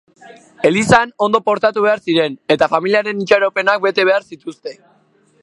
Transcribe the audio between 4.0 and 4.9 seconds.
behar zituzte.